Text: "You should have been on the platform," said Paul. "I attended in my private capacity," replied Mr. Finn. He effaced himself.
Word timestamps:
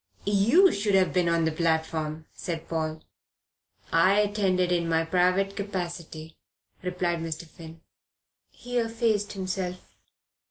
"You 0.25 0.71
should 0.71 0.95
have 0.95 1.13
been 1.13 1.29
on 1.29 1.45
the 1.45 1.51
platform," 1.51 2.25
said 2.33 2.67
Paul. 2.67 3.03
"I 3.91 4.19
attended 4.21 4.71
in 4.71 4.89
my 4.89 5.05
private 5.05 5.55
capacity," 5.55 6.39
replied 6.81 7.19
Mr. 7.19 7.45
Finn. 7.45 7.81
He 8.49 8.79
effaced 8.79 9.33
himself. 9.33 9.93